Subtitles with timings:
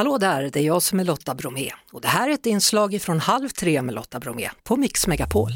[0.00, 3.02] Hallå där, det är jag som är Lotta Bromé och det här är ett inslag
[3.02, 5.50] från Halv tre med Lotta Bromé på Mix Megapol.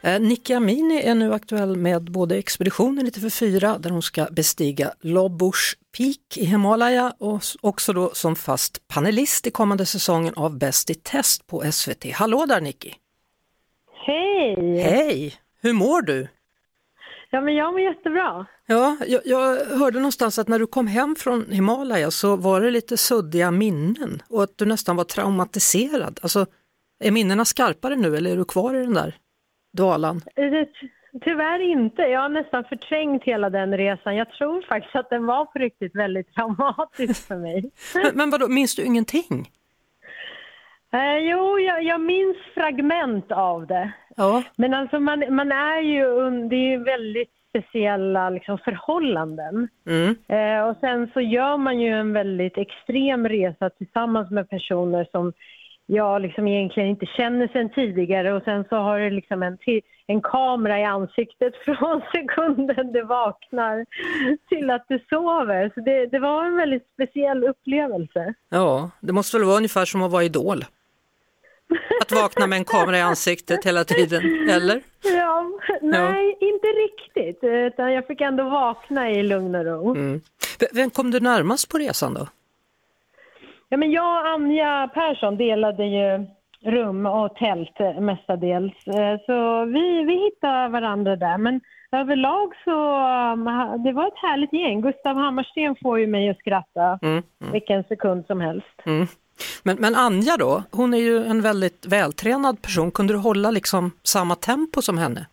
[0.00, 5.74] Eh, Nicky Amini är nu aktuell med både Expeditionen 94 där hon ska bestiga Lobush
[5.96, 10.94] Peak i Himalaya och också då som fast panelist i kommande säsongen av Bäst i
[10.94, 12.12] test på SVT.
[12.14, 12.92] Hallå där Nicky!
[14.06, 14.80] Hej!
[14.80, 15.34] Hej!
[15.60, 16.28] Hur mår du?
[17.30, 18.46] Ja, men jag mår jättebra.
[18.66, 22.70] Ja, jag, jag, hörde någonstans att när du kom hem från Himalaya så var det
[22.70, 26.18] lite suddiga minnen och att du nästan var traumatiserad.
[26.22, 26.46] Alltså,
[27.04, 29.14] är minnena skarpare nu eller är du kvar i den där
[29.76, 30.22] dvalan?
[30.36, 30.68] Eh,
[31.24, 32.02] tyvärr inte.
[32.02, 34.16] Jag har nästan förträngt hela den resan.
[34.16, 37.70] Jag tror faktiskt att den var på riktigt väldigt traumatisk för mig.
[37.94, 39.50] men, men vadå, minns du ingenting?
[40.92, 43.92] Eh, jo, jag, jag, minns fragment av det.
[44.18, 44.42] Ja.
[44.56, 49.68] Men alltså man, man är ju, det är ju väldigt speciella liksom, förhållanden.
[49.86, 50.16] Mm.
[50.28, 55.32] Eh, och sen så gör man ju en väldigt extrem resa tillsammans med personer som
[55.86, 59.58] jag liksom egentligen inte känner sen tidigare och sen så har det liksom en,
[60.06, 63.86] en kamera i ansiktet från sekunden du vaknar
[64.48, 65.70] till att du sover.
[65.74, 68.34] Så det, det var en väldigt speciell upplevelse.
[68.48, 70.64] Ja, det måste väl vara ungefär som att vara idol?
[72.00, 74.80] Att vakna med en kamera i ansiktet hela tiden, eller?
[75.02, 75.50] Ja,
[75.82, 76.46] nej, ja.
[76.46, 77.38] inte riktigt.
[77.42, 79.94] Utan jag fick ändå vakna i lugn och ro.
[79.94, 80.20] Mm.
[80.72, 82.26] Vem kom du närmast på resan då?
[83.68, 86.26] Ja, men jag och Anja Persson delade ju
[86.64, 88.86] rum och tält mestadels.
[88.86, 91.38] Eh, så vi, vi hittade varandra där.
[91.38, 91.60] Men
[91.92, 92.96] överlag så
[93.32, 93.44] um,
[93.84, 94.80] det var ett härligt gäng.
[94.80, 97.52] Gustav Hammarsten får ju mig att skratta mm, mm.
[97.52, 98.82] vilken sekund som helst.
[98.86, 99.06] Mm.
[99.62, 102.90] Men, men Anja då, hon är ju en väldigt vältränad person.
[102.90, 105.26] Kunde du hålla liksom samma tempo som henne?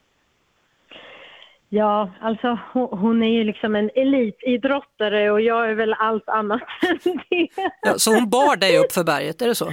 [1.69, 6.99] Ja, alltså hon är ju liksom en elitidrottare och jag är väl allt annat än
[7.29, 7.47] det.
[7.81, 9.71] Ja, så hon bar dig upp för berget, är det så?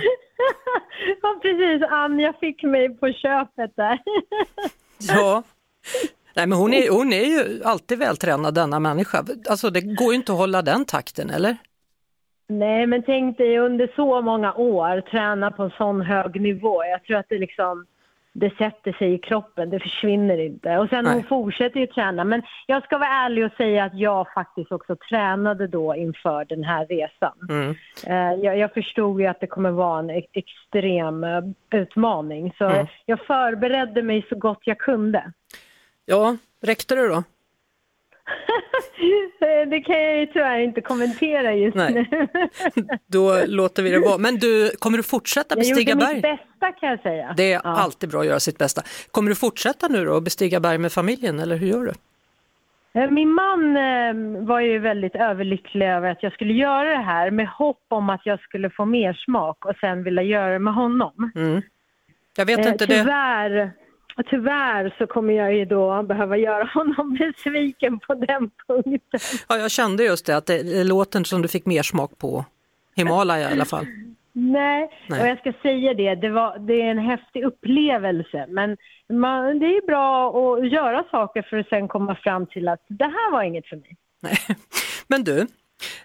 [1.22, 1.83] ja, precis.
[1.91, 3.98] Anja fick mig på köpet där.
[4.98, 5.42] ja.
[6.35, 9.24] Nej, men hon är, hon är ju alltid vältränad denna människa.
[9.48, 11.56] Alltså det går ju inte att hålla den takten, eller?
[12.47, 16.85] Nej, men tänk dig under så många år träna på en sån hög nivå.
[16.85, 17.86] Jag tror att det liksom
[18.35, 20.79] det sätter sig i kroppen, det försvinner inte.
[20.79, 21.14] Och sen Nej.
[21.14, 22.25] hon fortsätter ju träna.
[22.25, 26.64] Men jag ska vara ärlig och säga att jag faktiskt också tränade då inför den
[26.64, 27.33] här resan.
[27.48, 27.75] Mm.
[28.07, 32.55] Eh, jag, jag, förstod ju att det kommer vara en extrem eh, utmaning.
[32.59, 32.86] Så mm.
[33.07, 35.33] jag förberedde mig så gott jag kunde.
[36.07, 37.23] Ja, räckte det då?
[39.70, 41.92] det kan jag ju tyvärr inte kommentera just Nej.
[41.92, 42.28] nu.
[43.06, 44.18] Då låter vi det vara.
[44.18, 46.05] Men du, kommer du fortsätta bestiga berg?
[46.05, 47.34] Jag gjorde mitt bästa kan jag säga.
[47.36, 47.77] Det är ja.
[47.77, 48.82] alltid bra att göra sitt bästa.
[49.11, 51.92] Kommer du fortsätta nu då och bestiga berg med familjen eller hur gör du?
[52.94, 57.30] Eh, min man eh, var ju väldigt överlycklig över att jag skulle göra det här
[57.30, 60.74] med hopp om att jag skulle få mer smak och sen vilja göra det med
[60.74, 61.32] honom.
[61.34, 61.62] Mm.
[62.36, 63.70] Jag vet inte eh, tyvärr, det.
[64.30, 69.20] Tyvärr så kommer jag ju då behöva göra honom besviken på den punkten.
[69.48, 72.45] Ja, jag kände just det, att det låter som du fick mer smak på
[72.96, 73.86] Himalaya i alla fall.
[74.33, 78.46] Nej, Nej, och jag ska säga det, det, var, det är en häftig upplevelse.
[78.48, 78.77] Men
[79.12, 83.05] man, det är bra att göra saker för att sen komma fram till att det
[83.05, 83.96] här var inget för mig.
[84.20, 84.39] Nej.
[85.06, 85.46] Men du,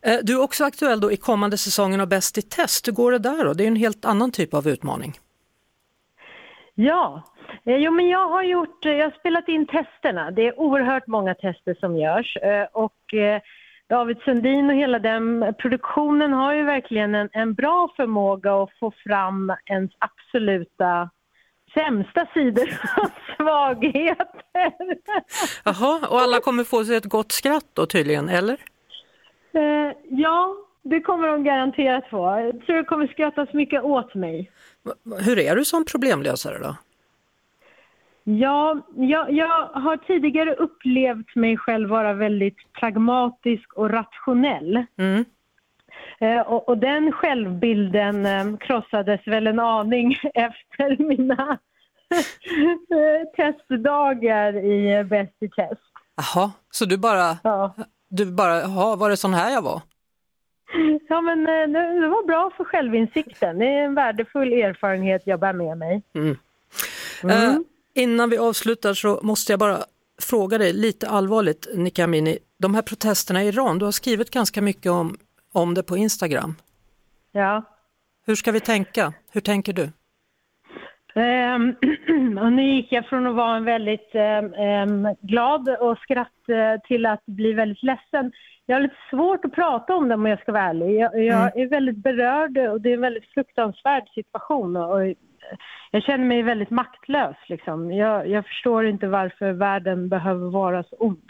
[0.01, 2.87] eh, du är också aktuell då i kommande säsongen av Bäst i test.
[2.87, 3.53] Hur går det där då?
[3.53, 5.13] Det är en helt annan typ av utmaning.
[6.79, 7.23] Ja,
[7.65, 10.31] Eh, jo, men jag har gjort, eh, jag har spelat in testerna.
[10.31, 12.93] Det är oerhört många tester som görs eh, och
[13.89, 18.91] David Sundin och hela den produktionen har ju verkligen en, en bra förmåga att få
[18.91, 21.09] fram ens absoluta
[21.73, 22.67] sämsta sidor
[22.97, 24.73] och svagheter.
[25.65, 28.57] Jaha, och alla kommer få sig ett gott skratt då tydligen, eller?
[30.09, 30.55] ja,
[30.89, 32.25] det kommer de garanterat få.
[32.25, 34.51] Jag tror det kommer skrattas mycket åt mig.
[35.25, 36.75] Hur är du som problemlösare då?
[38.23, 44.85] Ja, jag, jag, har tidigare upplevt mig själv vara väldigt pragmatisk och rationell.
[44.97, 45.25] Mm.
[46.19, 51.57] Eh, och, och, den självbilden eh, krossades väl en aning efter mina
[53.35, 55.81] testdagar i Bäst i test.
[56.15, 57.75] Jaha, så du bara, ja.
[58.09, 59.81] du bara, jaha, var det sån här jag var?
[61.09, 63.59] Ja, men eh, det, var bra för självinsikten.
[63.59, 66.01] Det är en värdefull erfarenhet jag bär med mig.
[66.13, 66.37] Mm.
[67.23, 67.49] Mm.
[67.49, 67.61] Uh,
[67.93, 69.77] Innan vi avslutar så måste jag bara
[70.21, 72.39] fråga dig lite allvarligt, Nika Amini.
[72.57, 75.17] De här protesterna i Iran, du har skrivit ganska mycket om,
[75.51, 76.55] om det på Instagram.
[77.31, 77.63] Ja.
[78.25, 79.13] Hur ska vi tänka?
[79.31, 79.91] Hur tänker du?
[81.17, 81.75] Um,
[82.43, 84.15] och nu gick jag från att vara en väldigt
[84.83, 88.31] um, glad och skratt uh, till att bli väldigt ledsen.
[88.65, 90.95] jag har lite svårt att prata om det om jag ska vara ärlig.
[90.95, 91.51] Jag, jag mm.
[91.55, 94.75] är väldigt berörd och det är en väldigt fruktansvärd situation.
[94.75, 95.01] Och,
[95.91, 97.35] jag känner mig väldigt maktlös.
[97.47, 97.91] Liksom.
[97.91, 101.29] Jag, jag, förstår inte varför världen behöver vara så ond.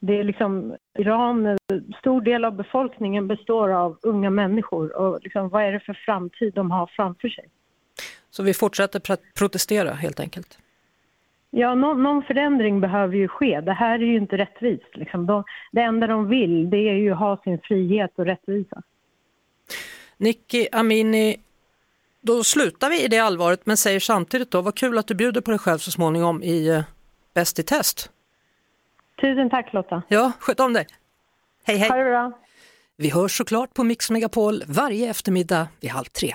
[0.00, 1.58] Det är liksom, Iran,
[1.98, 4.96] stor del av befolkningen består av unga människor.
[4.96, 7.44] Och liksom, vad är det för framtid de har framför sig?
[8.38, 10.58] Så vi fortsätter protestera helt enkelt?
[11.50, 13.60] Ja, någon, någon, förändring behöver ju ske.
[13.60, 14.96] Det här är ju inte rättvist.
[14.96, 15.26] Liksom.
[15.26, 18.82] De, det enda de vill det är ju att ha sin frihet och rättvisa.
[20.16, 21.36] Nicky Amini,
[22.20, 25.40] då slutar vi i det allvaret men säger samtidigt då, vad kul att du bjuder
[25.40, 26.82] på dig själv så småningom i uh,
[27.34, 28.10] Bäst i test.
[29.20, 30.02] Tusen tack Lotta.
[30.08, 30.86] Ja, sköt om dig.
[31.64, 31.88] Hej hej.
[31.88, 32.38] Ha det bra.
[32.96, 36.34] Vi hörs såklart på Mix Megapol varje eftermiddag vid halv tre.